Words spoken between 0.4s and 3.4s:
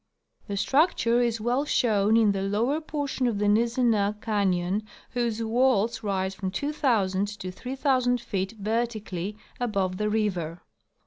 The structure is well shown in the lower portion of